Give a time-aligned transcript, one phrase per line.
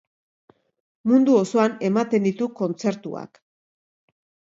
[1.11, 3.39] Mundu osoan ematen ditu kontzertuak.